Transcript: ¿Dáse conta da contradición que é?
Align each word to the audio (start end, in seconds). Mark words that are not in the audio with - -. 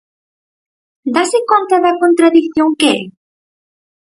¿Dáse 1.15 1.39
conta 1.51 1.75
da 1.85 1.97
contradición 2.03 2.69
que 2.79 2.87
é? 2.99 3.01